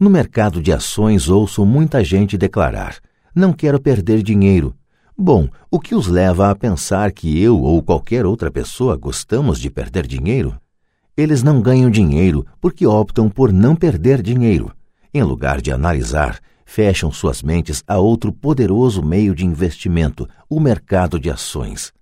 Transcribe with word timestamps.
No 0.00 0.08
mercado 0.08 0.62
de 0.62 0.72
ações 0.72 1.28
ouço 1.28 1.66
muita 1.66 2.02
gente 2.02 2.38
declarar: 2.38 2.96
não 3.34 3.52
quero 3.52 3.78
perder 3.78 4.22
dinheiro. 4.22 4.74
Bom, 5.14 5.46
o 5.70 5.78
que 5.78 5.94
os 5.94 6.06
leva 6.06 6.50
a 6.50 6.54
pensar 6.54 7.12
que 7.12 7.38
eu 7.38 7.60
ou 7.60 7.82
qualquer 7.82 8.24
outra 8.24 8.50
pessoa 8.50 8.96
gostamos 8.96 9.60
de 9.60 9.68
perder 9.68 10.06
dinheiro? 10.06 10.58
Eles 11.14 11.42
não 11.42 11.60
ganham 11.60 11.90
dinheiro 11.90 12.46
porque 12.58 12.86
optam 12.86 13.28
por 13.28 13.52
não 13.52 13.76
perder 13.76 14.22
dinheiro. 14.22 14.72
Em 15.12 15.22
lugar 15.22 15.60
de 15.60 15.70
analisar, 15.70 16.40
fecham 16.64 17.12
suas 17.12 17.42
mentes 17.42 17.84
a 17.86 17.98
outro 17.98 18.32
poderoso 18.32 19.02
meio 19.02 19.34
de 19.34 19.44
investimento, 19.44 20.26
o 20.48 20.58
mercado 20.58 21.20
de 21.20 21.30
ações. 21.30 21.92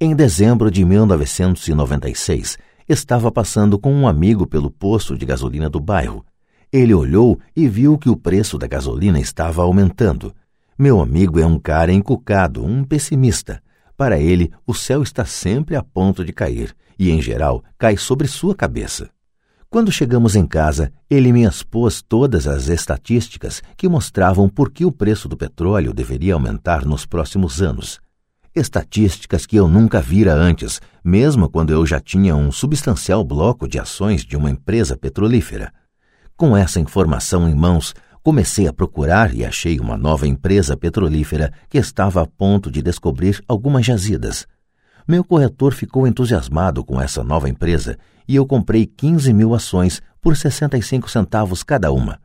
Em 0.00 0.16
dezembro 0.16 0.70
de 0.70 0.86
1996, 0.86 2.56
estava 2.88 3.30
passando 3.30 3.78
com 3.78 3.92
um 3.92 4.08
amigo 4.08 4.46
pelo 4.46 4.70
posto 4.70 5.18
de 5.18 5.26
gasolina 5.26 5.68
do 5.68 5.78
bairro. 5.78 6.24
Ele 6.72 6.94
olhou 6.94 7.38
e 7.54 7.68
viu 7.68 7.98
que 7.98 8.08
o 8.08 8.16
preço 8.16 8.56
da 8.56 8.66
gasolina 8.66 9.20
estava 9.20 9.62
aumentando. 9.62 10.34
Meu 10.78 11.02
amigo 11.02 11.38
é 11.38 11.44
um 11.44 11.58
cara 11.58 11.92
encucado, 11.92 12.64
um 12.64 12.82
pessimista. 12.82 13.62
Para 13.94 14.18
ele, 14.18 14.50
o 14.66 14.72
céu 14.72 15.02
está 15.02 15.26
sempre 15.26 15.76
a 15.76 15.82
ponto 15.82 16.24
de 16.24 16.32
cair 16.32 16.74
e, 16.98 17.10
em 17.10 17.20
geral, 17.20 17.62
cai 17.76 17.98
sobre 17.98 18.26
sua 18.26 18.54
cabeça. 18.54 19.10
Quando 19.68 19.92
chegamos 19.92 20.34
em 20.34 20.46
casa, 20.46 20.90
ele 21.10 21.30
me 21.30 21.44
expôs 21.44 22.00
todas 22.00 22.46
as 22.46 22.68
estatísticas 22.68 23.62
que 23.76 23.86
mostravam 23.86 24.48
por 24.48 24.70
que 24.70 24.86
o 24.86 24.92
preço 24.92 25.28
do 25.28 25.36
petróleo 25.36 25.92
deveria 25.92 26.32
aumentar 26.32 26.86
nos 26.86 27.04
próximos 27.04 27.60
anos. 27.60 28.00
Estatísticas 28.54 29.44
que 29.44 29.56
eu 29.56 29.68
nunca 29.68 30.00
vira 30.00 30.34
antes, 30.34 30.80
mesmo 31.04 31.50
quando 31.50 31.70
eu 31.70 31.84
já 31.84 32.00
tinha 32.00 32.34
um 32.34 32.50
substancial 32.50 33.22
bloco 33.22 33.68
de 33.68 33.78
ações 33.78 34.24
de 34.24 34.38
uma 34.38 34.50
empresa 34.50 34.96
petrolífera. 34.96 35.70
Com 36.36 36.56
essa 36.56 36.80
informação 36.80 37.48
em 37.48 37.54
mãos, 37.54 37.94
comecei 38.22 38.66
a 38.66 38.72
procurar 38.72 39.34
e 39.34 39.44
achei 39.44 39.78
uma 39.78 39.96
nova 39.96 40.26
empresa 40.26 40.76
petrolífera 40.76 41.52
que 41.68 41.78
estava 41.78 42.22
a 42.22 42.26
ponto 42.26 42.70
de 42.70 42.82
descobrir 42.82 43.42
algumas 43.46 43.84
jazidas. 43.84 44.46
Meu 45.06 45.24
corretor 45.24 45.72
ficou 45.72 46.06
entusiasmado 46.06 46.84
com 46.84 47.00
essa 47.00 47.24
nova 47.24 47.48
empresa 47.48 47.98
e 48.26 48.36
eu 48.36 48.46
comprei 48.46 48.86
15 48.86 49.32
mil 49.32 49.54
ações 49.54 50.00
por 50.20 50.36
65 50.36 51.10
centavos 51.10 51.62
cada 51.62 51.90
uma. 51.90 52.20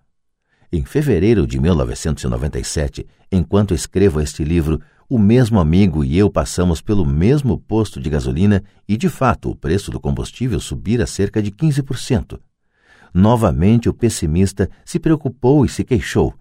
Em 0.72 0.84
fevereiro 0.84 1.48
de 1.48 1.59
1997, 1.59 3.08
enquanto 3.31 3.74
escrevo 3.74 4.22
este 4.22 4.44
livro, 4.44 4.80
o 5.09 5.18
mesmo 5.18 5.59
amigo 5.59 6.03
e 6.03 6.18
eu 6.18 6.30
passamos 6.30 6.81
pelo 6.81 7.06
mesmo 7.06 7.58
posto 7.58 8.00
de 8.00 8.09
gasolina 8.09 8.62
e, 8.88 8.98
de 8.98 9.08
fato, 9.08 9.50
o 9.50 9.56
preço 9.56 9.90
do 9.90 10.00
combustível 10.00 10.59
subira 10.59 11.08
cerca 11.08 11.42
de 11.42 11.52
15%. 11.52 12.38
Novamente 13.18 13.90
o 13.90 13.94
pessimista 13.96 14.70
se 14.86 15.00
preocupou 15.00 15.66
e 15.66 15.70
se 15.70 15.84
queixou. 15.84 16.36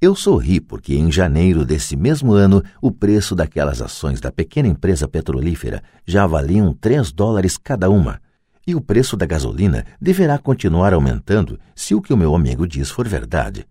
Eu 0.00 0.16
sorri 0.16 0.58
porque 0.58 0.96
em 0.96 1.12
janeiro 1.12 1.64
desse 1.64 1.94
mesmo 1.94 2.32
ano 2.32 2.64
o 2.82 2.90
preço 2.90 3.32
daquelas 3.32 3.80
ações 3.80 4.20
da 4.20 4.32
pequena 4.32 4.66
empresa 4.66 5.06
petrolífera 5.06 5.84
já 6.04 6.26
valiam 6.26 6.74
3 6.74 7.12
dólares 7.12 7.56
cada 7.56 7.88
uma. 7.88 8.20
E 8.66 8.74
o 8.74 8.80
preço 8.80 9.16
da 9.16 9.24
gasolina 9.24 9.86
deverá 10.00 10.36
continuar 10.36 10.92
aumentando 10.92 11.60
se 11.76 11.94
o 11.94 12.02
que 12.02 12.12
o 12.12 12.16
meu 12.16 12.34
amigo 12.34 12.66
diz 12.66 12.90
for 12.90 13.06
verdade. 13.06 13.64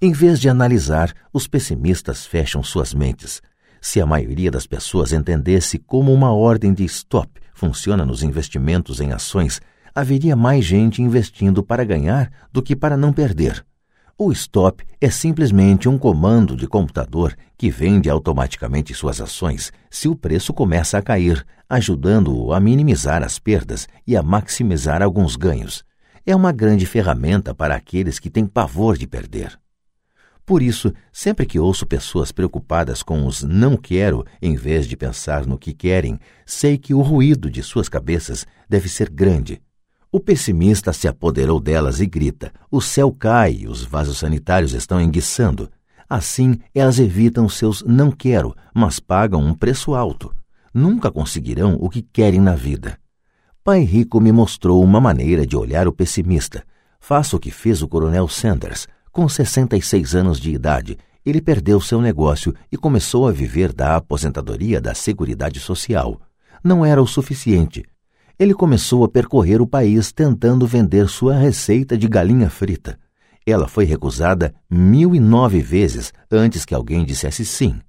Em 0.00 0.12
vez 0.12 0.38
de 0.38 0.48
analisar, 0.48 1.12
os 1.32 1.48
pessimistas 1.48 2.26
fecham 2.26 2.62
suas 2.62 2.94
mentes. 2.94 3.42
Se 3.80 4.00
a 4.00 4.06
maioria 4.06 4.52
das 4.52 4.68
pessoas 4.68 5.12
entendesse 5.12 5.80
como 5.80 6.14
uma 6.14 6.32
ordem 6.32 6.72
de 6.72 6.84
stop 6.84 7.28
funciona 7.52 8.06
nos 8.06 8.22
investimentos 8.22 9.00
em 9.00 9.10
ações, 9.10 9.60
haveria 9.98 10.36
mais 10.36 10.64
gente 10.64 11.02
investindo 11.02 11.60
para 11.60 11.82
ganhar 11.82 12.30
do 12.52 12.62
que 12.62 12.76
para 12.76 12.96
não 12.96 13.12
perder. 13.12 13.66
O 14.16 14.30
stop 14.30 14.84
é 15.00 15.10
simplesmente 15.10 15.88
um 15.88 15.98
comando 15.98 16.56
de 16.56 16.68
computador 16.68 17.36
que 17.56 17.68
vende 17.68 18.08
automaticamente 18.08 18.94
suas 18.94 19.20
ações 19.20 19.72
se 19.90 20.08
o 20.08 20.14
preço 20.14 20.52
começa 20.52 20.98
a 20.98 21.02
cair, 21.02 21.44
ajudando-o 21.68 22.52
a 22.52 22.60
minimizar 22.60 23.24
as 23.24 23.40
perdas 23.40 23.88
e 24.06 24.16
a 24.16 24.22
maximizar 24.22 25.02
alguns 25.02 25.34
ganhos. 25.34 25.84
É 26.24 26.34
uma 26.34 26.52
grande 26.52 26.86
ferramenta 26.86 27.52
para 27.52 27.74
aqueles 27.74 28.20
que 28.20 28.30
têm 28.30 28.46
pavor 28.46 28.96
de 28.96 29.06
perder. 29.06 29.58
Por 30.46 30.62
isso, 30.62 30.92
sempre 31.12 31.44
que 31.44 31.58
ouço 31.58 31.84
pessoas 31.86 32.30
preocupadas 32.30 33.02
com 33.02 33.26
os 33.26 33.42
não 33.42 33.76
quero 33.76 34.24
em 34.40 34.54
vez 34.54 34.86
de 34.86 34.96
pensar 34.96 35.44
no 35.44 35.58
que 35.58 35.74
querem, 35.74 36.20
sei 36.46 36.78
que 36.78 36.94
o 36.94 37.02
ruído 37.02 37.50
de 37.50 37.64
suas 37.64 37.88
cabeças 37.88 38.46
deve 38.68 38.88
ser 38.88 39.10
grande 39.10 39.60
o 40.10 40.18
pessimista 40.18 40.90
se 40.92 41.06
apoderou 41.06 41.60
delas 41.60 42.00
e 42.00 42.06
grita: 42.06 42.52
o 42.70 42.80
céu 42.80 43.12
cai, 43.12 43.66
os 43.66 43.84
vasos 43.84 44.18
sanitários 44.18 44.72
estão 44.72 45.00
enguiçando. 45.00 45.70
Assim, 46.08 46.58
elas 46.74 46.98
evitam 46.98 47.46
seus 47.48 47.82
não 47.82 48.10
quero, 48.10 48.54
mas 48.74 48.98
pagam 48.98 49.42
um 49.42 49.52
preço 49.52 49.94
alto. 49.94 50.34
Nunca 50.72 51.10
conseguirão 51.10 51.76
o 51.78 51.90
que 51.90 52.00
querem 52.00 52.40
na 52.40 52.54
vida. 52.54 52.98
Pai 53.62 53.80
Rico 53.80 54.18
me 54.18 54.32
mostrou 54.32 54.82
uma 54.82 54.98
maneira 55.00 55.46
de 55.46 55.54
olhar 55.54 55.86
o 55.86 55.92
pessimista. 55.92 56.64
Faça 56.98 57.36
o 57.36 57.38
que 57.38 57.50
fez 57.50 57.82
o 57.82 57.88
coronel 57.88 58.26
Sanders. 58.28 58.86
Com 59.12 59.28
66 59.28 60.14
anos 60.14 60.40
de 60.40 60.50
idade, 60.50 60.96
ele 61.24 61.42
perdeu 61.42 61.80
seu 61.80 62.00
negócio 62.00 62.54
e 62.72 62.78
começou 62.78 63.28
a 63.28 63.32
viver 63.32 63.74
da 63.74 63.96
aposentadoria 63.96 64.80
da 64.80 64.94
Seguridade 64.94 65.60
Social. 65.60 66.18
Não 66.64 66.84
era 66.84 67.02
o 67.02 67.06
suficiente 67.06 67.84
ele 68.38 68.54
começou 68.54 69.02
a 69.02 69.08
percorrer 69.08 69.60
o 69.60 69.66
país 69.66 70.12
tentando 70.12 70.64
vender 70.64 71.08
sua 71.08 71.34
receita 71.34 71.98
de 71.98 72.06
galinha 72.06 72.48
frita. 72.48 72.96
Ela 73.44 73.66
foi 73.66 73.84
recusada 73.84 74.54
mil 74.70 75.14
e 75.14 75.18
nove 75.18 75.60
vezes 75.60 76.12
antes 76.30 76.64
que 76.64 76.74
alguém 76.74 77.04
dissesse 77.04 77.44
sim. 77.44 77.80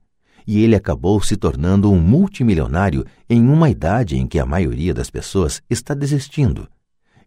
E 0.47 0.63
ele 0.63 0.75
acabou 0.75 1.21
se 1.21 1.37
tornando 1.37 1.91
um 1.91 1.99
multimilionário 1.99 3.05
em 3.29 3.47
uma 3.47 3.69
idade 3.69 4.17
em 4.17 4.25
que 4.25 4.39
a 4.39 4.45
maioria 4.45 4.93
das 4.93 5.09
pessoas 5.11 5.61
está 5.69 5.93
desistindo. 5.93 6.67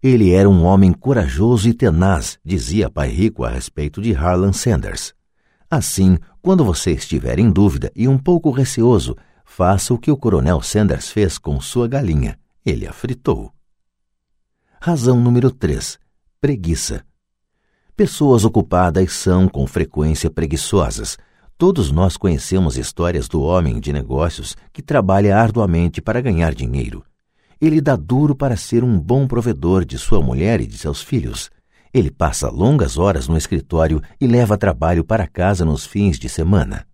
Ele 0.03 0.33
era 0.33 0.51
um 0.51 0.65
homem 0.65 0.93
corajoso 0.93 1.69
e 1.69 1.75
tenaz, 1.75 2.41
dizia 2.45 2.91
Pai 2.91 3.09
Rico 3.09 3.45
a 3.45 3.51
respeito 3.51 4.03
de 4.03 4.13
Harlan 4.13 4.53
Sanders. 4.53 5.15
Assim, 5.71 6.19
quando 6.41 6.65
você 6.65 6.91
estiver 6.91 7.39
em 7.39 7.49
dúvida 7.49 7.93
e 7.95 8.09
um 8.09 8.19
pouco 8.19 8.51
receoso, 8.51 9.17
faça 9.45 9.95
o 9.95 9.99
que 9.99 10.11
o 10.11 10.17
Coronel 10.17 10.61
Sanders 10.61 11.09
fez 11.09 11.39
com 11.39 11.61
sua 11.61 11.87
galinha 11.87 12.37
ele 12.65 12.87
a 12.87 12.93
fritou. 12.93 13.53
Razão 14.81 15.21
número 15.21 15.51
3. 15.51 15.99
Preguiça. 16.41 17.05
Pessoas 17.97 18.45
ocupadas 18.45 19.13
são, 19.13 19.49
com 19.49 19.67
frequência, 19.67 20.31
preguiçosas. 20.31 21.19
Todos 21.59 21.91
nós 21.91 22.17
conhecemos 22.17 22.77
histórias 22.77 23.29
do 23.29 23.43
homem 23.43 23.79
de 23.79 23.93
negócios 23.93 24.57
que 24.73 24.81
trabalha 24.81 25.37
arduamente 25.37 26.01
para 26.01 26.21
ganhar 26.21 26.55
dinheiro. 26.55 27.05
Ele 27.61 27.81
dá 27.81 27.95
duro 27.95 28.35
para 28.35 28.57
ser 28.57 28.83
um 28.83 28.99
bom 28.99 29.27
provedor 29.27 29.85
de 29.85 29.99
sua 29.99 30.21
mulher 30.21 30.61
e 30.61 30.67
de 30.67 30.79
seus 30.79 31.03
filhos. 31.03 31.51
Ele 31.93 32.11
passa 32.11 32.49
longas 32.49 32.97
horas 32.97 33.29
no 33.29 33.37
escritório 33.37 34.01
e 34.21 34.27
leva 34.27 34.57
trabalho 34.57 35.05
para 35.05 35.27
casa 35.27 35.65
nos 35.65 35.85
fins 35.85 36.19
de 36.19 36.29
semana. 36.29 36.87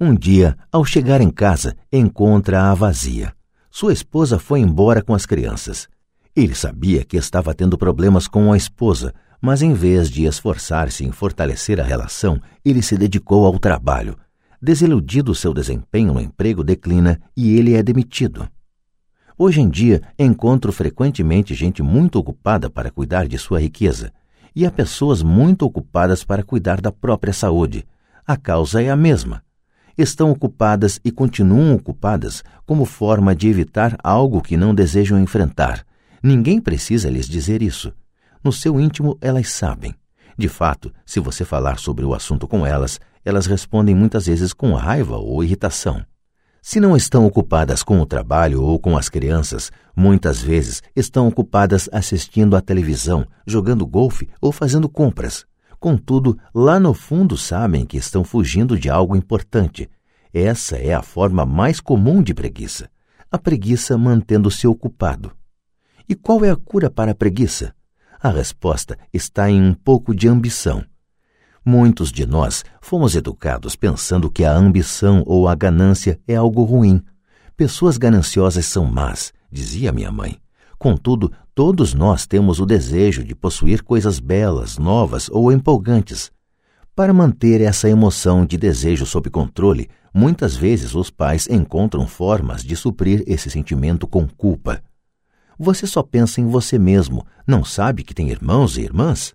Um 0.00 0.14
dia, 0.14 0.56
ao 0.72 0.84
chegar 0.84 1.20
em 1.20 1.30
casa, 1.30 1.76
encontra-a 1.92 2.72
vazia. 2.74 3.37
Sua 3.70 3.92
esposa 3.92 4.38
foi 4.38 4.60
embora 4.60 5.02
com 5.02 5.14
as 5.14 5.26
crianças. 5.26 5.88
Ele 6.34 6.54
sabia 6.54 7.04
que 7.04 7.16
estava 7.16 7.54
tendo 7.54 7.76
problemas 7.76 8.26
com 8.26 8.52
a 8.52 8.56
esposa, 8.56 9.14
mas 9.40 9.62
em 9.62 9.72
vez 9.72 10.10
de 10.10 10.24
esforçar-se 10.24 11.04
em 11.04 11.12
fortalecer 11.12 11.80
a 11.80 11.84
relação, 11.84 12.40
ele 12.64 12.82
se 12.82 12.96
dedicou 12.96 13.44
ao 13.44 13.58
trabalho. 13.58 14.16
Desiludido, 14.60 15.34
seu 15.34 15.52
desempenho 15.54 16.14
no 16.14 16.20
emprego 16.20 16.64
declina 16.64 17.20
e 17.36 17.56
ele 17.56 17.74
é 17.74 17.82
demitido. 17.82 18.48
Hoje 19.36 19.60
em 19.60 19.68
dia, 19.68 20.02
encontro 20.18 20.72
frequentemente 20.72 21.54
gente 21.54 21.82
muito 21.82 22.18
ocupada 22.18 22.68
para 22.68 22.90
cuidar 22.90 23.28
de 23.28 23.38
sua 23.38 23.60
riqueza, 23.60 24.12
e 24.56 24.66
há 24.66 24.70
pessoas 24.70 25.22
muito 25.22 25.64
ocupadas 25.64 26.24
para 26.24 26.42
cuidar 26.42 26.80
da 26.80 26.90
própria 26.90 27.32
saúde. 27.32 27.86
A 28.26 28.36
causa 28.36 28.82
é 28.82 28.90
a 28.90 28.96
mesma 28.96 29.42
estão 29.98 30.30
ocupadas 30.30 31.00
e 31.04 31.10
continuam 31.10 31.74
ocupadas 31.74 32.44
como 32.64 32.84
forma 32.84 33.34
de 33.34 33.48
evitar 33.48 33.98
algo 34.02 34.40
que 34.40 34.56
não 34.56 34.72
desejam 34.72 35.20
enfrentar. 35.20 35.84
Ninguém 36.22 36.60
precisa 36.60 37.10
lhes 37.10 37.28
dizer 37.28 37.60
isso. 37.60 37.92
No 38.42 38.52
seu 38.52 38.80
íntimo, 38.80 39.18
elas 39.20 39.50
sabem. 39.50 39.92
De 40.38 40.48
fato, 40.48 40.92
se 41.04 41.18
você 41.18 41.44
falar 41.44 41.80
sobre 41.80 42.04
o 42.04 42.14
assunto 42.14 42.46
com 42.46 42.64
elas, 42.64 43.00
elas 43.24 43.46
respondem 43.46 43.94
muitas 43.94 44.26
vezes 44.26 44.52
com 44.52 44.72
raiva 44.74 45.16
ou 45.16 45.42
irritação. 45.42 46.04
Se 46.62 46.78
não 46.78 46.96
estão 46.96 47.26
ocupadas 47.26 47.82
com 47.82 48.00
o 48.00 48.06
trabalho 48.06 48.62
ou 48.62 48.78
com 48.78 48.96
as 48.96 49.08
crianças, 49.08 49.72
muitas 49.96 50.40
vezes 50.40 50.82
estão 50.94 51.26
ocupadas 51.26 51.88
assistindo 51.92 52.54
à 52.54 52.60
televisão, 52.60 53.26
jogando 53.46 53.86
golfe 53.86 54.28
ou 54.40 54.52
fazendo 54.52 54.88
compras. 54.88 55.47
Contudo, 55.80 56.36
lá 56.52 56.80
no 56.80 56.92
fundo 56.92 57.36
sabem 57.36 57.86
que 57.86 57.96
estão 57.96 58.24
fugindo 58.24 58.78
de 58.78 58.90
algo 58.90 59.14
importante. 59.14 59.88
Essa 60.32 60.76
é 60.76 60.92
a 60.92 61.02
forma 61.02 61.46
mais 61.46 61.80
comum 61.80 62.22
de 62.22 62.34
preguiça. 62.34 62.90
A 63.30 63.38
preguiça 63.38 63.96
mantendo-se 63.96 64.66
ocupado. 64.66 65.32
E 66.08 66.14
qual 66.14 66.44
é 66.44 66.50
a 66.50 66.56
cura 66.56 66.90
para 66.90 67.12
a 67.12 67.14
preguiça? 67.14 67.74
A 68.20 68.30
resposta 68.30 68.98
está 69.12 69.48
em 69.48 69.62
um 69.62 69.74
pouco 69.74 70.14
de 70.14 70.26
ambição. 70.26 70.84
Muitos 71.64 72.10
de 72.10 72.26
nós 72.26 72.64
fomos 72.80 73.14
educados 73.14 73.76
pensando 73.76 74.30
que 74.30 74.44
a 74.44 74.52
ambição 74.52 75.22
ou 75.26 75.46
a 75.46 75.54
ganância 75.54 76.18
é 76.26 76.34
algo 76.34 76.64
ruim. 76.64 77.02
Pessoas 77.56 77.98
gananciosas 77.98 78.66
são 78.66 78.84
más, 78.84 79.32
dizia 79.52 79.92
minha 79.92 80.10
mãe. 80.10 80.38
Contudo, 80.78 81.30
todos 81.58 81.92
nós 81.92 82.24
temos 82.24 82.60
o 82.60 82.64
desejo 82.64 83.24
de 83.24 83.34
possuir 83.34 83.82
coisas 83.82 84.20
belas, 84.20 84.78
novas 84.78 85.28
ou 85.28 85.50
empolgantes. 85.50 86.30
Para 86.94 87.12
manter 87.12 87.60
essa 87.60 87.90
emoção 87.90 88.46
de 88.46 88.56
desejo 88.56 89.04
sob 89.04 89.28
controle, 89.28 89.90
muitas 90.14 90.56
vezes 90.56 90.94
os 90.94 91.10
pais 91.10 91.48
encontram 91.50 92.06
formas 92.06 92.62
de 92.62 92.76
suprir 92.76 93.24
esse 93.26 93.50
sentimento 93.50 94.06
com 94.06 94.24
culpa. 94.28 94.80
Você 95.58 95.84
só 95.84 96.00
pensa 96.00 96.40
em 96.40 96.46
você 96.46 96.78
mesmo, 96.78 97.26
não 97.44 97.64
sabe 97.64 98.04
que 98.04 98.14
tem 98.14 98.30
irmãos 98.30 98.78
e 98.78 98.82
irmãs? 98.82 99.34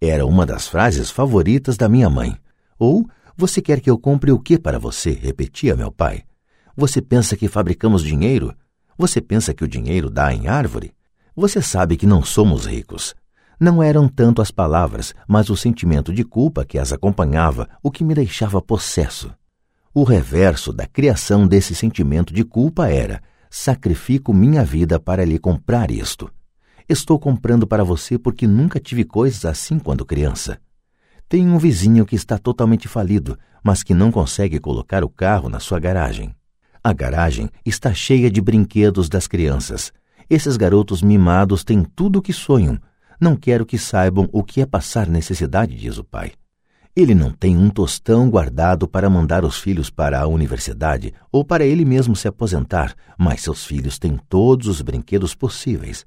Era 0.00 0.24
uma 0.24 0.46
das 0.46 0.68
frases 0.68 1.10
favoritas 1.10 1.76
da 1.76 1.88
minha 1.88 2.08
mãe. 2.08 2.36
Ou, 2.78 3.04
você 3.36 3.60
quer 3.60 3.80
que 3.80 3.90
eu 3.90 3.98
compre 3.98 4.30
o 4.30 4.38
que 4.38 4.60
para 4.60 4.78
você? 4.78 5.10
repetia 5.10 5.74
meu 5.74 5.90
pai. 5.90 6.22
Você 6.76 7.02
pensa 7.02 7.36
que 7.36 7.48
fabricamos 7.48 8.04
dinheiro? 8.04 8.54
Você 8.96 9.20
pensa 9.20 9.52
que 9.52 9.64
o 9.64 9.68
dinheiro 9.68 10.08
dá 10.08 10.32
em 10.32 10.46
árvore? 10.46 10.94
Você 11.36 11.60
sabe 11.60 11.96
que 11.96 12.06
não 12.06 12.22
somos 12.22 12.64
ricos. 12.64 13.12
Não 13.58 13.82
eram 13.82 14.08
tanto 14.08 14.40
as 14.40 14.52
palavras, 14.52 15.12
mas 15.26 15.50
o 15.50 15.56
sentimento 15.56 16.12
de 16.12 16.22
culpa 16.22 16.64
que 16.64 16.78
as 16.78 16.92
acompanhava 16.92 17.68
o 17.82 17.90
que 17.90 18.04
me 18.04 18.14
deixava 18.14 18.62
possesso. 18.62 19.34
O 19.92 20.04
reverso 20.04 20.72
da 20.72 20.86
criação 20.86 21.46
desse 21.46 21.74
sentimento 21.74 22.32
de 22.32 22.44
culpa 22.44 22.88
era: 22.88 23.20
sacrifico 23.50 24.32
minha 24.32 24.64
vida 24.64 25.00
para 25.00 25.24
lhe 25.24 25.38
comprar 25.38 25.90
isto. 25.90 26.30
Estou 26.88 27.18
comprando 27.18 27.66
para 27.66 27.82
você 27.82 28.16
porque 28.16 28.46
nunca 28.46 28.78
tive 28.78 29.02
coisas 29.02 29.44
assim 29.44 29.78
quando 29.78 30.04
criança. 30.04 30.60
Tenho 31.28 31.52
um 31.52 31.58
vizinho 31.58 32.06
que 32.06 32.14
está 32.14 32.38
totalmente 32.38 32.86
falido, 32.86 33.36
mas 33.62 33.82
que 33.82 33.94
não 33.94 34.12
consegue 34.12 34.60
colocar 34.60 35.02
o 35.02 35.08
carro 35.08 35.48
na 35.48 35.58
sua 35.58 35.80
garagem. 35.80 36.32
A 36.82 36.92
garagem 36.92 37.48
está 37.64 37.92
cheia 37.92 38.30
de 38.30 38.40
brinquedos 38.40 39.08
das 39.08 39.26
crianças. 39.26 39.92
Esses 40.28 40.56
garotos 40.56 41.02
mimados 41.02 41.64
têm 41.64 41.84
tudo 41.84 42.18
o 42.18 42.22
que 42.22 42.32
sonham. 42.32 42.78
Não 43.20 43.36
quero 43.36 43.66
que 43.66 43.78
saibam 43.78 44.28
o 44.32 44.42
que 44.42 44.60
é 44.60 44.66
passar 44.66 45.08
necessidade, 45.08 45.74
diz 45.74 45.98
o 45.98 46.04
pai. 46.04 46.32
Ele 46.96 47.14
não 47.14 47.32
tem 47.32 47.56
um 47.56 47.68
tostão 47.70 48.30
guardado 48.30 48.86
para 48.86 49.10
mandar 49.10 49.44
os 49.44 49.58
filhos 49.58 49.90
para 49.90 50.20
a 50.20 50.28
universidade 50.28 51.12
ou 51.32 51.44
para 51.44 51.64
ele 51.64 51.84
mesmo 51.84 52.14
se 52.14 52.28
aposentar, 52.28 52.94
mas 53.18 53.40
seus 53.42 53.64
filhos 53.64 53.98
têm 53.98 54.16
todos 54.28 54.68
os 54.68 54.80
brinquedos 54.80 55.34
possíveis. 55.34 56.06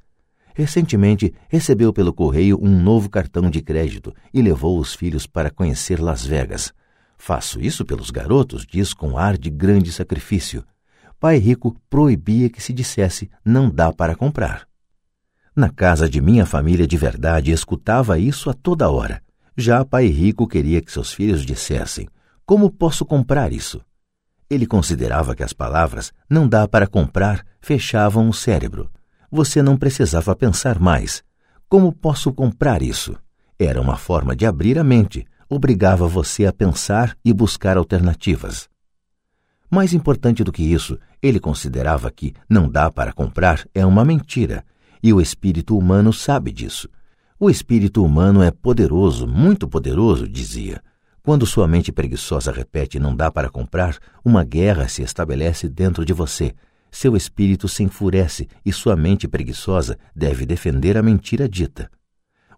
Recentemente 0.55 1.33
recebeu 1.49 1.91
pelo 1.91 2.13
correio 2.13 2.57
um 2.61 2.81
novo 2.81 3.09
cartão 3.09 3.49
de 3.49 3.61
crédito 3.61 4.13
e 4.33 4.41
levou 4.41 4.79
os 4.79 4.95
filhos 4.95 5.27
para 5.27 5.51
conhecer 5.51 5.99
Las 5.99 6.25
Vegas. 6.25 6.73
Faço 7.17 7.59
isso 7.59 7.83
pelos 7.83 8.09
garotos, 8.09 8.65
diz 8.65 8.93
com 8.93 9.17
ar 9.17 9.37
de 9.37 9.49
grande 9.49 9.91
sacrifício. 9.91 10.63
Pai 11.19 11.37
Rico 11.37 11.75
proibia 11.89 12.47
que 12.47 12.61
se 12.61 12.71
dissesse 12.71 13.27
não 13.43 13.71
dá 13.71 13.91
para 13.91 14.15
comprar. 14.15 14.67
Na 15.55 15.67
casa 15.67 16.07
de 16.07 16.21
minha 16.21 16.45
família 16.45 16.85
de 16.85 16.95
verdade 16.95 17.51
escutava 17.51 18.19
isso 18.19 18.51
a 18.51 18.53
toda 18.53 18.91
hora. 18.91 19.23
Já 19.57 19.83
Pai 19.83 20.05
Rico 20.05 20.47
queria 20.47 20.79
que 20.79 20.91
seus 20.91 21.11
filhos 21.11 21.43
dissessem: 21.43 22.07
Como 22.45 22.69
posso 22.69 23.03
comprar 23.03 23.51
isso? 23.51 23.81
Ele 24.47 24.67
considerava 24.67 25.35
que 25.35 25.41
as 25.41 25.53
palavras 25.53 26.13
não 26.29 26.47
dá 26.47 26.67
para 26.67 26.85
comprar 26.85 27.43
fechavam 27.59 28.29
o 28.29 28.33
cérebro. 28.33 28.91
Você 29.31 29.63
não 29.63 29.75
precisava 29.75 30.35
pensar 30.35 30.79
mais. 30.79 31.23
Como 31.67 31.91
posso 31.91 32.31
comprar 32.31 32.83
isso? 32.83 33.17
Era 33.57 33.81
uma 33.81 33.97
forma 33.97 34.35
de 34.35 34.45
abrir 34.45 34.77
a 34.77 34.83
mente, 34.83 35.25
obrigava 35.49 36.07
você 36.07 36.45
a 36.45 36.53
pensar 36.53 37.17
e 37.25 37.33
buscar 37.33 37.75
alternativas. 37.75 38.69
Mais 39.69 39.93
importante 39.93 40.43
do 40.43 40.51
que 40.51 40.63
isso, 40.63 40.97
ele 41.21 41.39
considerava 41.39 42.09
que 42.11 42.33
não 42.49 42.69
dá 42.69 42.89
para 42.89 43.11
comprar 43.11 43.65
é 43.73 43.85
uma 43.85 44.05
mentira, 44.05 44.63
e 45.01 45.13
o 45.13 45.21
espírito 45.21 45.77
humano 45.77 46.13
sabe 46.13 46.51
disso. 46.51 46.89
O 47.39 47.49
espírito 47.49 48.03
humano 48.03 48.41
é 48.41 48.49
poderoso, 48.49 49.27
muito 49.27 49.67
poderoso, 49.67 50.27
dizia. 50.27 50.81
Quando 51.21 51.45
sua 51.45 51.67
mente 51.67 51.91
preguiçosa 51.91 52.51
repete 52.51 52.99
não 52.99 53.15
dá 53.15 53.29
para 53.29 53.49
comprar, 53.49 53.97
uma 54.23 54.43
guerra 54.43 54.87
se 54.87 55.03
estabelece 55.03 55.67
dentro 55.67 56.05
de 56.05 56.13
você. 56.13 56.53
Seu 56.89 57.17
espírito 57.17 57.67
se 57.67 57.83
enfurece 57.83 58.47
e 58.65 58.71
sua 58.71 58.95
mente 58.95 59.27
preguiçosa 59.27 59.97
deve 60.15 60.45
defender 60.45 60.97
a 60.97 61.03
mentira 61.03 61.47
dita. 61.47 61.91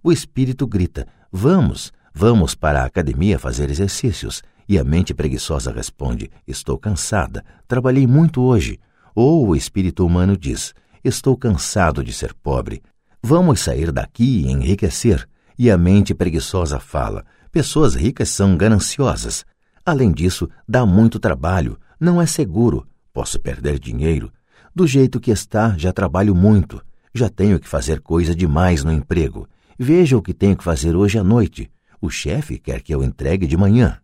O 0.03 0.11
espírito 0.11 0.67
grita: 0.67 1.07
Vamos, 1.31 1.91
Vamos 2.13 2.55
para 2.55 2.81
a 2.81 2.85
academia 2.85 3.37
fazer 3.37 3.69
exercícios. 3.69 4.41
E 4.69 4.77
a 4.77 4.83
mente 4.83 5.15
preguiçosa 5.15 5.71
responde: 5.71 6.29
Estou 6.47 6.77
cansada, 6.77 7.43
trabalhei 7.67 8.05
muito 8.05 8.39
hoje. 8.39 8.79
Ou 9.15 9.47
o 9.47 9.55
espírito 9.55 10.05
humano 10.05 10.37
diz: 10.37 10.75
Estou 11.03 11.35
cansado 11.35 12.03
de 12.03 12.13
ser 12.13 12.35
pobre. 12.35 12.83
Vamos 13.21 13.61
sair 13.61 13.91
daqui 13.91 14.43
e 14.43 14.51
enriquecer. 14.51 15.27
E 15.57 15.71
a 15.71 15.77
mente 15.77 16.13
preguiçosa 16.13 16.79
fala: 16.79 17.25
Pessoas 17.51 17.95
ricas 17.95 18.29
são 18.29 18.55
gananciosas. 18.55 19.43
Além 19.83 20.11
disso, 20.11 20.47
dá 20.67 20.85
muito 20.85 21.19
trabalho, 21.19 21.79
não 21.99 22.21
é 22.21 22.27
seguro, 22.27 22.87
posso 23.11 23.39
perder 23.39 23.79
dinheiro. 23.79 24.31
Do 24.75 24.85
jeito 24.85 25.19
que 25.19 25.31
está, 25.31 25.75
já 25.79 25.91
trabalho 25.91 26.35
muito. 26.35 26.79
Já 27.11 27.27
tenho 27.27 27.59
que 27.59 27.67
fazer 27.67 28.01
coisa 28.01 28.35
demais 28.35 28.83
no 28.83 28.93
emprego. 28.93 29.49
Veja 29.79 30.15
o 30.15 30.21
que 30.21 30.31
tenho 30.31 30.55
que 30.55 30.63
fazer 30.63 30.95
hoje 30.95 31.17
à 31.17 31.23
noite. 31.23 31.71
O 31.99 32.07
chefe 32.11 32.59
quer 32.59 32.83
que 32.83 32.93
eu 32.93 33.03
entregue 33.03 33.47
de 33.47 33.57
manhã. 33.57 33.99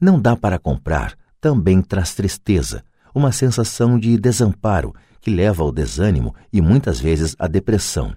Não 0.00 0.20
dá 0.20 0.36
para 0.36 0.58
comprar, 0.58 1.16
também 1.40 1.82
traz 1.82 2.14
tristeza, 2.14 2.84
uma 3.14 3.32
sensação 3.32 3.98
de 3.98 4.16
desamparo 4.16 4.94
que 5.20 5.30
leva 5.30 5.62
ao 5.62 5.72
desânimo 5.72 6.34
e 6.52 6.60
muitas 6.60 7.00
vezes 7.00 7.34
à 7.38 7.48
depressão. 7.48 8.14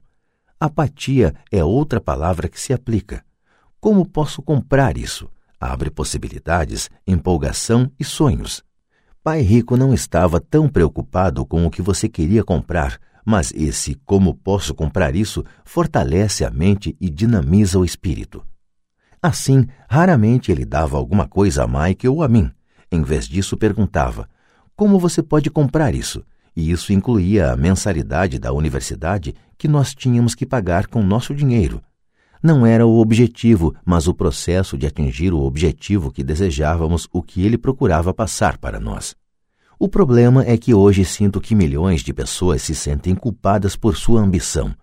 Apatia 0.59 1.33
é 1.51 1.63
outra 1.63 1.99
palavra 1.99 2.47
que 2.47 2.59
se 2.59 2.71
aplica. 2.71 3.23
Como 3.79 4.05
posso 4.05 4.43
comprar 4.43 4.95
isso? 4.95 5.27
Abre 5.59 5.89
possibilidades, 5.89 6.89
empolgação 7.07 7.91
e 7.99 8.03
sonhos. 8.03 8.63
Pai 9.23 9.41
Rico 9.41 9.75
não 9.75 9.93
estava 9.93 10.39
tão 10.39 10.69
preocupado 10.69 11.45
com 11.45 11.65
o 11.65 11.71
que 11.71 11.81
você 11.81 12.07
queria 12.07 12.43
comprar, 12.43 12.99
mas 13.25 13.51
esse 13.55 13.95
como 14.05 14.35
posso 14.35 14.73
comprar 14.73 15.15
isso 15.15 15.43
fortalece 15.63 16.45
a 16.45 16.51
mente 16.51 16.95
e 16.99 17.09
dinamiza 17.09 17.79
o 17.79 17.85
espírito. 17.85 18.43
Assim, 19.21 19.67
raramente 19.87 20.51
ele 20.51 20.65
dava 20.65 20.97
alguma 20.97 21.27
coisa 21.27 21.63
a 21.63 21.67
Mike 21.67 22.07
ou 22.07 22.23
a 22.23 22.27
mim. 22.27 22.49
Em 22.91 23.03
vez 23.03 23.27
disso, 23.27 23.55
perguntava: 23.55 24.27
Como 24.75 24.97
você 24.97 25.21
pode 25.21 25.51
comprar 25.51 25.93
isso? 25.93 26.23
E 26.55 26.71
isso 26.71 26.91
incluía 26.91 27.51
a 27.51 27.55
mensalidade 27.55 28.39
da 28.39 28.51
universidade 28.51 29.35
que 29.57 29.67
nós 29.67 29.93
tínhamos 29.93 30.33
que 30.33 30.45
pagar 30.45 30.87
com 30.87 31.03
nosso 31.03 31.35
dinheiro. 31.35 31.81
Não 32.41 32.65
era 32.65 32.87
o 32.87 32.99
objetivo, 32.99 33.75
mas 33.85 34.07
o 34.07 34.13
processo 34.13 34.75
de 34.75 34.87
atingir 34.87 35.31
o 35.31 35.41
objetivo 35.41 36.11
que 36.11 36.23
desejávamos, 36.23 37.07
o 37.13 37.21
que 37.21 37.45
ele 37.45 37.59
procurava 37.59 38.11
passar 38.11 38.57
para 38.57 38.79
nós. 38.79 39.15
O 39.77 39.87
problema 39.87 40.43
é 40.45 40.57
que 40.57 40.73
hoje 40.73 41.05
sinto 41.05 41.39
que 41.39 41.53
milhões 41.53 42.01
de 42.01 42.11
pessoas 42.11 42.63
se 42.63 42.73
sentem 42.73 43.13
culpadas 43.13 43.75
por 43.75 43.95
sua 43.95 44.19
ambição. 44.19 44.73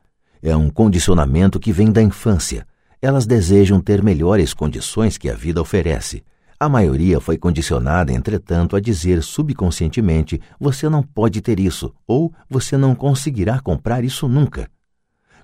É 0.41 0.57
um 0.57 0.71
condicionamento 0.71 1.59
que 1.59 1.73
vem 1.73 1.91
da 1.91 2.01
infância 2.01 2.65
elas 3.01 3.27
desejam 3.27 3.81
ter 3.81 4.03
melhores 4.03 4.53
condições 4.53 5.17
que 5.17 5.31
a 5.31 5.35
vida 5.35 5.61
oferece. 5.61 6.23
A 6.61 6.69
maioria 6.69 7.21
foi 7.21 7.39
condicionada, 7.39 8.13
entretanto, 8.13 8.75
a 8.75 8.81
dizer 8.81 9.23
subconscientemente: 9.23 10.41
você 10.59 10.89
não 10.89 11.03
pode 11.03 11.41
ter 11.41 11.61
isso, 11.61 11.95
ou 12.07 12.33
você 12.51 12.77
não 12.77 12.95
conseguirá 12.95 13.61
comprar 13.61 14.03
isso 14.03 14.29
nunca. 14.29 14.69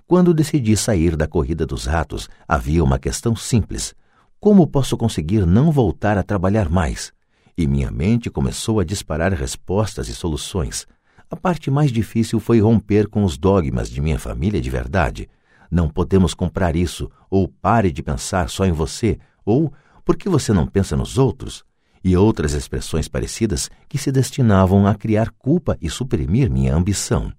Quando 0.07 0.35
decidi 0.35 0.77
sair 0.77 1.17
da 1.17 1.27
corrida 1.27 1.65
dos 1.65 1.87
ratos, 1.87 2.29
havia 2.49 2.83
uma 2.83 2.99
questão 2.99 3.37
simples: 3.37 3.95
como 4.41 4.67
posso 4.67 4.97
conseguir 4.97 5.47
não 5.47 5.71
voltar 5.71 6.19
a 6.19 6.23
trabalhar 6.23 6.69
mais? 6.69 7.13
E 7.57 7.67
minha 7.67 7.91
mente 7.91 8.29
começou 8.29 8.81
a 8.81 8.85
disparar 8.85 9.33
respostas 9.33 10.09
e 10.09 10.15
soluções. 10.15 10.87
A 11.31 11.37
parte 11.37 11.71
mais 11.71 11.93
difícil 11.93 12.41
foi 12.41 12.61
romper 12.61 13.09
com 13.09 13.25
os 13.25 13.39
dogmas 13.39 13.89
de 13.89 14.01
minha 14.01 14.19
família 14.19 14.61
de 14.61 14.69
verdade. 14.69 15.29
Não 15.71 15.89
podemos 15.89 16.35
comprar 16.35 16.77
isso, 16.77 17.11
ou 17.31 17.49
pare 17.49 17.91
de 17.91 18.03
pensar 18.03 18.49
só 18.49 18.65
em 18.65 18.73
você, 18.73 19.19
ou 19.45 19.73
por 20.05 20.17
que 20.17 20.29
você 20.29 20.53
não 20.53 20.67
pensa 20.67 20.97
nos 20.97 21.19
outros? 21.19 21.65
E 22.03 22.17
outras 22.17 22.53
expressões 22.53 23.09
parecidas 23.09 23.71
que 23.89 23.97
se 23.97 24.13
destinavam 24.13 24.87
a 24.87 24.95
criar 24.95 25.31
culpa 25.31 25.79
e 25.81 25.89
suprimir 25.89 26.51
minha 26.51 26.75
ambição. 26.75 27.33